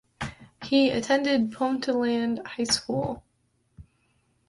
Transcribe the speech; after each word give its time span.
He 0.63 0.89
attended 0.89 1.51
Ponteland 1.51 2.43
High 2.47 2.63
School. 2.63 3.21